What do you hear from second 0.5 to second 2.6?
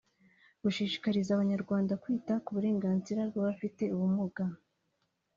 Gushishikariza abanyarwanda kwita ku